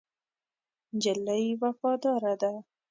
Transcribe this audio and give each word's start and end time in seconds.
نجلۍ 0.95 1.43
وفاداره 1.61 2.33
ده. 2.41 2.51